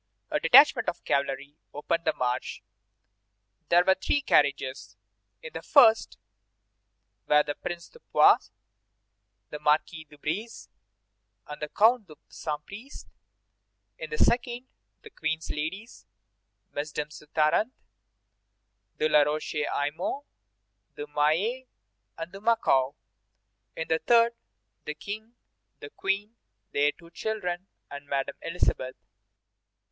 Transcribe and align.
A 0.31 0.39
detachment 0.39 0.89
of 0.89 1.03
cavalry 1.03 1.57
opened 1.75 2.05
the 2.05 2.13
march. 2.15 2.63
There 3.69 3.83
were 3.85 3.93
three 3.93 4.21
carriages. 4.23 4.97
In 5.43 5.53
the 5.53 5.61
first 5.61 6.17
were 7.27 7.43
the 7.43 7.53
Prince 7.53 7.87
de 7.89 7.99
Poix, 7.99 8.49
the 9.51 9.59
Marquis 9.59 10.05
de 10.05 10.17
Brézé, 10.17 10.69
and 11.45 11.61
the 11.61 11.69
Count 11.69 12.07
de 12.07 12.15
Saint 12.29 12.65
Priest; 12.65 13.09
in 13.99 14.09
the 14.09 14.17
second, 14.17 14.65
the 15.03 15.11
Queen's 15.11 15.51
ladies, 15.51 16.07
Mesdames 16.71 17.19
de 17.19 17.27
Tarente, 17.27 17.71
de 18.97 19.07
la 19.07 19.21
Roche 19.21 19.53
Aymon, 19.71 20.23
de 20.95 21.05
Maillé, 21.05 21.67
and 22.17 22.31
de 22.31 22.39
Mackau; 22.41 22.95
in 23.75 23.87
the 23.87 23.99
third, 23.99 24.33
the 24.85 24.95
King, 24.95 25.35
the 25.79 25.91
Queen, 25.91 26.31
their 26.71 26.91
two 26.91 27.11
children, 27.11 27.67
and 27.91 28.07
Madame 28.07 28.33
Elisabeth. 28.41 28.95